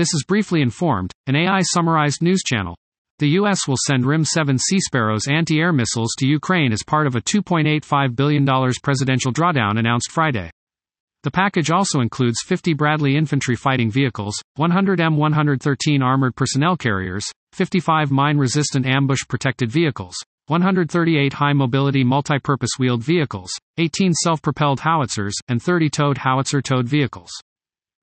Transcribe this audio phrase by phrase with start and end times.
[0.00, 2.74] This is briefly informed, an AI summarized news channel.
[3.18, 3.68] The U.S.
[3.68, 7.20] will send RIM 7 Sea Sparrows anti air missiles to Ukraine as part of a
[7.20, 8.46] $2.85 billion
[8.82, 10.50] presidential drawdown announced Friday.
[11.22, 17.30] The package also includes 50 Bradley infantry fighting vehicles, 100 M 113 armored personnel carriers,
[17.52, 24.40] 55 mine resistant ambush protected vehicles, 138 high mobility multi purpose wheeled vehicles, 18 self
[24.40, 27.30] propelled howitzers, and 30 towed howitzer towed vehicles.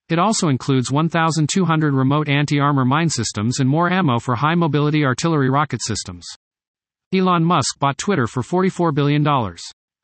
[0.09, 5.03] It also includes 1,200 remote anti armor mine systems and more ammo for high mobility
[5.03, 6.25] artillery rocket systems.
[7.13, 9.25] Elon Musk bought Twitter for $44 billion.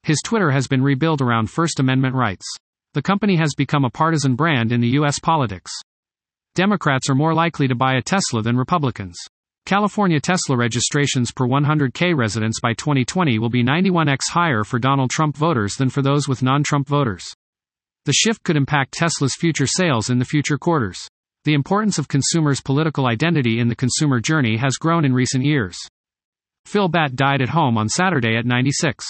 [0.04, 2.46] His Twitter has been rebuilt around First Amendment rights.
[2.94, 5.20] The company has become a partisan brand in the U.S.
[5.20, 5.72] politics.
[6.54, 9.18] Democrats are more likely to buy a Tesla than Republicans.
[9.66, 15.38] California Tesla registrations per 100K residents by 2020 will be 91x higher for Donald Trump
[15.38, 17.34] voters than for those with non Trump voters.
[18.06, 21.08] The shift could impact Tesla's future sales in the future quarters.
[21.46, 25.78] The importance of consumers' political identity in the consumer journey has grown in recent years.
[26.66, 29.06] Phil Batt died at home on Saturday at 96.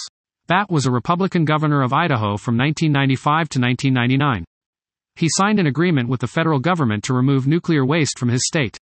[0.46, 4.44] Batt was a Republican governor of Idaho from 1995 to 1999.
[5.16, 8.78] He signed an agreement with the federal government to remove nuclear waste from his state.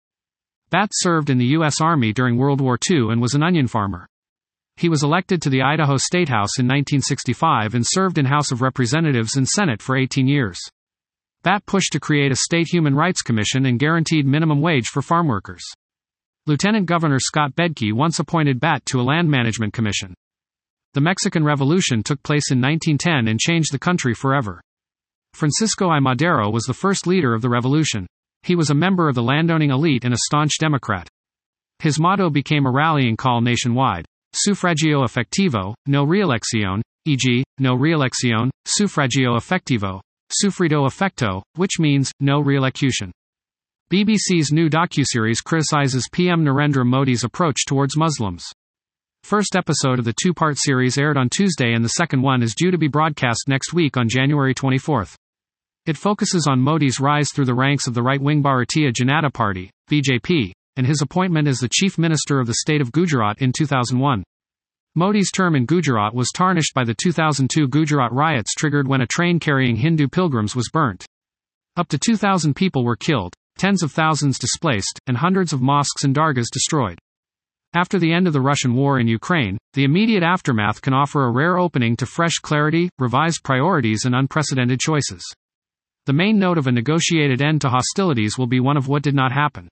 [0.71, 1.81] Batt served in the U.S.
[1.81, 4.09] Army during World War II and was an onion farmer.
[4.77, 8.63] He was elected to the Idaho State House in 1965 and served in House of
[8.63, 10.59] Representatives and Senate for 18 years.
[11.43, 15.27] Batt pushed to create a state human rights commission and guaranteed minimum wage for farm
[15.27, 15.63] workers.
[16.47, 20.15] Lieutenant Governor Scott Bedke once appointed Batt to a land management commission.
[20.95, 24.61] The Mexican Revolution took place in 1910 and changed the country forever.
[25.35, 26.01] Francisco I.
[26.01, 28.07] Madero was the first leader of the revolution.
[28.43, 31.09] He was a member of the landowning elite and a staunch Democrat.
[31.79, 34.05] His motto became a rallying call nationwide.
[34.35, 43.11] Sufragio efectivo, no reelección, e.g., no reelección, sufragio efectivo, sufrido efecto, which means, no reelección.
[43.93, 48.45] BBC's new docuseries criticizes PM Narendra Modi's approach towards Muslims.
[49.23, 52.55] First episode of the two part series aired on Tuesday, and the second one is
[52.55, 55.15] due to be broadcast next week on January 24th.
[55.85, 59.71] It focuses on Modi's rise through the ranks of the right wing Bharatiya Janata Party,
[59.91, 64.23] BJP, and his appointment as the chief minister of the state of Gujarat in 2001.
[64.95, 69.41] Modi's term in Gujarat was tarnished by the 2002 Gujarat riots triggered when a train
[69.41, 71.07] carrying Hindu pilgrims was burnt.
[71.77, 76.15] Up to 2,000 people were killed, tens of thousands displaced, and hundreds of mosques and
[76.15, 76.99] dargahs destroyed.
[77.75, 81.33] After the end of the Russian war in Ukraine, the immediate aftermath can offer a
[81.33, 85.25] rare opening to fresh clarity, revised priorities, and unprecedented choices.
[86.05, 89.15] The main note of a negotiated end to hostilities will be one of what did
[89.15, 89.69] not happen.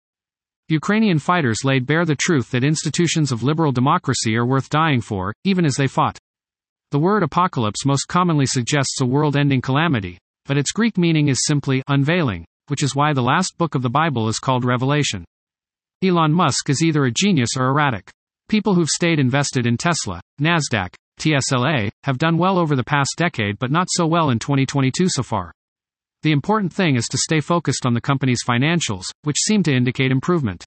[0.70, 5.34] Ukrainian fighters laid bare the truth that institutions of liberal democracy are worth dying for,
[5.44, 6.18] even as they fought.
[6.92, 11.44] The word apocalypse most commonly suggests a world ending calamity, but its Greek meaning is
[11.44, 15.24] simply unveiling, which is why the last book of the Bible is called Revelation.
[16.02, 18.10] Elon Musk is either a genius or erratic.
[18.48, 23.58] People who've stayed invested in Tesla, NASDAQ, TSLA, have done well over the past decade
[23.58, 25.52] but not so well in 2022 so far.
[26.22, 30.10] The important thing is to stay focused on the company's financials, which seem to indicate
[30.10, 30.64] improvement.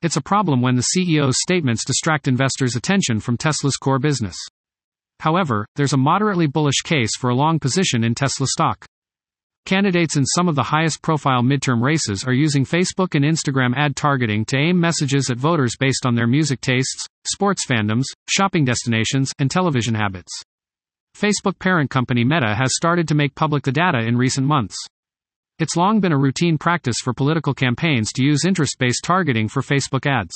[0.00, 4.36] It's a problem when the CEO's statements distract investors' attention from Tesla's core business.
[5.18, 8.84] However, there's a moderately bullish case for a long position in Tesla stock.
[9.64, 13.96] Candidates in some of the highest profile midterm races are using Facebook and Instagram ad
[13.96, 19.32] targeting to aim messages at voters based on their music tastes, sports fandoms, shopping destinations,
[19.40, 20.30] and television habits.
[21.16, 24.76] Facebook parent company Meta has started to make public the data in recent months.
[25.58, 29.62] It's long been a routine practice for political campaigns to use interest based targeting for
[29.62, 30.34] Facebook ads.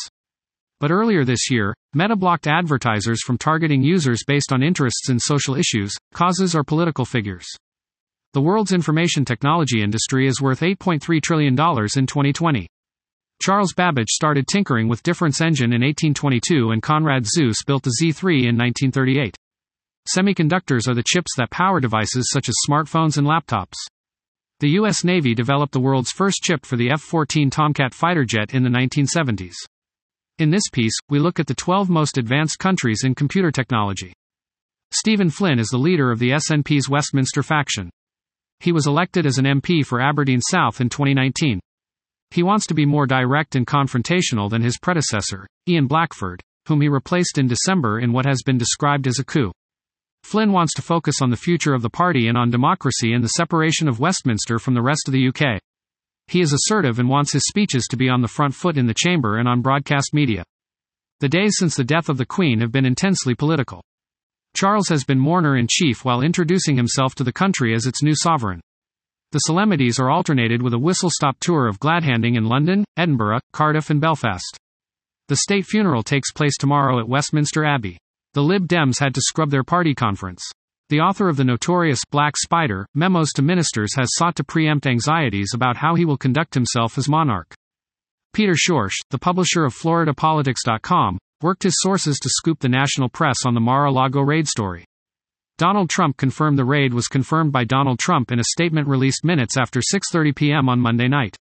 [0.79, 5.55] But earlier this year, Meta blocked advertisers from targeting users based on interests in social
[5.55, 7.47] issues, causes, or political figures.
[8.33, 12.67] The world's information technology industry is worth $8.3 trillion in 2020.
[13.43, 18.49] Charles Babbage started tinkering with Difference Engine in 1822 and Konrad Zuse built the Z3
[18.49, 19.37] in 1938.
[20.17, 23.77] Semiconductors are the chips that power devices such as smartphones and laptops.
[24.59, 25.05] The U.S.
[25.05, 28.71] Navy developed the world's first chip for the F 14 Tomcat fighter jet in the
[28.71, 29.55] 1970s.
[30.39, 34.13] In this piece, we look at the 12 most advanced countries in computer technology.
[34.91, 37.89] Stephen Flynn is the leader of the SNP's Westminster faction.
[38.59, 41.61] He was elected as an MP for Aberdeen South in 2019.
[42.33, 46.89] He wants to be more direct and confrontational than his predecessor, Ian Blackford, whom he
[46.89, 49.53] replaced in December in what has been described as a coup.
[50.23, 53.29] Flynn wants to focus on the future of the party and on democracy and the
[53.29, 55.61] separation of Westminster from the rest of the UK.
[56.29, 58.95] He is assertive and wants his speeches to be on the front foot in the
[58.95, 60.45] chamber and on broadcast media.
[61.21, 63.83] The days since the death of the Queen have been intensely political.
[64.55, 68.15] Charles has been mourner in chief while introducing himself to the country as its new
[68.15, 68.61] sovereign.
[69.33, 73.91] The solemnities are alternated with a whistle stop tour of Gladhanding in London, Edinburgh, Cardiff,
[73.91, 74.59] and Belfast.
[75.29, 77.99] The state funeral takes place tomorrow at Westminster Abbey.
[78.33, 80.41] The Lib Dems had to scrub their party conference.
[80.89, 85.51] The author of the notorious Black Spider Memos to Ministers has sought to preempt anxieties
[85.53, 87.53] about how he will conduct himself as monarch.
[88.33, 93.55] Peter Schorsch, the publisher of FloridaPolitics.com, worked his sources to scoop the national press on
[93.55, 94.85] the Mar-a-Lago raid story.
[95.59, 99.57] Donald Trump confirmed the raid was confirmed by Donald Trump in a statement released minutes
[99.59, 100.69] after 6:30 p.m.
[100.69, 101.37] on Monday night.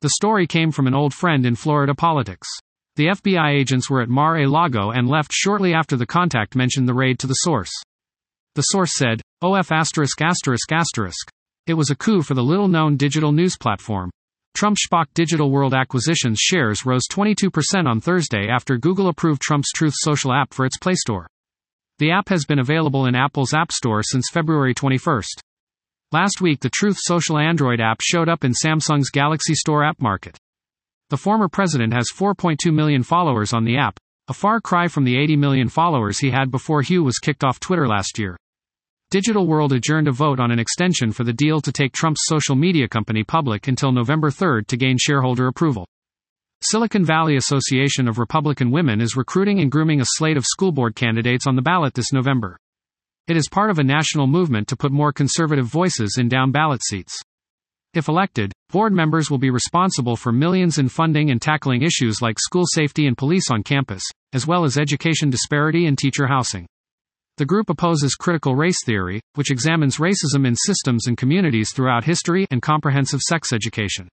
[0.00, 2.48] The story came from an old friend in Florida politics.
[2.96, 7.18] The FBI agents were at Mar-a-Lago and left shortly after the contact mentioned the raid
[7.18, 7.72] to the source.
[8.54, 11.28] The source said, OF asterisk asterisk asterisk.
[11.66, 14.10] It was a coup for the little-known digital news platform.
[14.54, 17.50] Trump SPAC Digital World Acquisitions shares rose 22%
[17.88, 21.26] on Thursday after Google approved Trump's Truth Social app for its Play Store.
[21.98, 25.22] The app has been available in Apple's App Store since February 21.
[26.12, 30.38] Last week, the Truth Social Android app showed up in Samsung's Galaxy Store app market.
[31.10, 35.18] The former president has 4.2 million followers on the app, a far cry from the
[35.18, 38.38] 80 million followers he had before Hugh was kicked off Twitter last year.
[39.10, 42.56] Digital World adjourned a vote on an extension for the deal to take Trump's social
[42.56, 45.86] media company public until November 3 to gain shareholder approval.
[46.62, 50.96] Silicon Valley Association of Republican Women is recruiting and grooming a slate of school board
[50.96, 52.56] candidates on the ballot this November.
[53.28, 56.82] It is part of a national movement to put more conservative voices in down ballot
[56.82, 57.22] seats.
[57.94, 62.40] If elected, board members will be responsible for millions in funding and tackling issues like
[62.40, 64.02] school safety and police on campus,
[64.32, 66.66] as well as education disparity and teacher housing.
[67.36, 72.48] The group opposes critical race theory, which examines racism in systems and communities throughout history
[72.50, 74.08] and comprehensive sex education.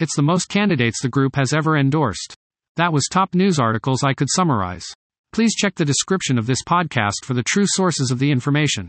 [0.00, 2.34] It's the most candidates the group has ever endorsed.
[2.76, 4.86] That was top news articles I could summarize.
[5.32, 8.88] Please check the description of this podcast for the true sources of the information.